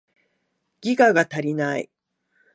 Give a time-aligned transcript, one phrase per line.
[0.81, 1.91] ギガが足りない